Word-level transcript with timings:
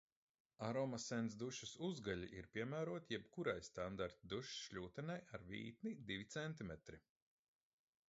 Aroma 0.67 0.99
Sense 1.03 1.37
dušas 1.41 1.73
uzgaļi 1.89 2.31
ir 2.39 2.49
piemēroti 2.57 3.17
jebkurai 3.17 3.57
standarta 3.69 4.33
dušas 4.35 4.59
šļūtenei 4.65 5.23
ar 5.39 5.49
vītni 5.55 5.97
divi 6.13 6.31
centimetri 6.39 7.05